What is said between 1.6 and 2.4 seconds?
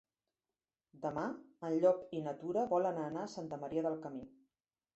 en Llop i na